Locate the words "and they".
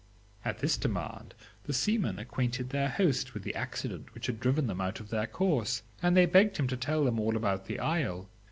6.01-6.25